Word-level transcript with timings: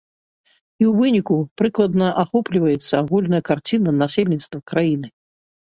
І 0.81 0.83
ў 0.87 0.93
выніку 1.01 1.35
прыкладна 1.63 2.07
ахопліваецца 2.23 2.91
агульная 3.03 3.45
карціна 3.53 3.89
насельніцтва 4.01 4.59
краіны. 4.75 5.07